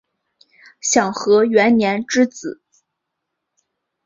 [0.79, 2.59] 享和元年之子。